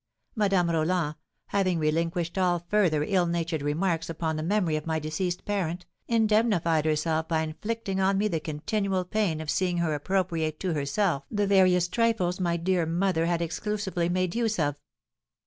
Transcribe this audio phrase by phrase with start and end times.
[0.35, 1.13] Madame Roland,
[1.49, 6.85] having relinquished all further ill natured remarks upon the memory of my deceased parent, indemnified
[6.85, 11.45] herself by inflicting on me the continual pain of seeing her appropriate to herself the
[11.45, 14.75] various trifles my dear mother had exclusively made use of.